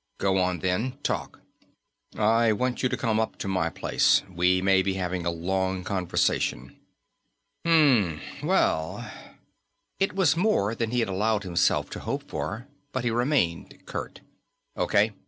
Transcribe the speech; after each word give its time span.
"Go 0.17 0.39
on, 0.39 0.61
then. 0.61 0.93
Talk." 1.03 1.41
"I 2.17 2.53
want 2.53 2.81
you 2.81 2.89
to 2.89 2.97
come 2.97 3.19
up 3.19 3.37
to 3.37 3.47
my 3.47 3.69
place. 3.69 4.23
We 4.27 4.59
may 4.59 4.81
be 4.81 4.95
having 4.95 5.27
a 5.27 5.29
long 5.29 5.83
conversation." 5.83 6.75
"Mmmm 7.63 8.19
well" 8.43 9.07
It 9.99 10.15
was 10.15 10.35
more 10.35 10.73
than 10.73 10.89
he 10.89 11.01
had 11.01 11.07
allowed 11.09 11.43
himself 11.43 11.91
to 11.91 11.99
hope 11.99 12.23
for, 12.27 12.65
but 12.91 13.03
he 13.03 13.11
remained 13.11 13.85
curt: 13.85 14.21
"Okay. 14.75 15.11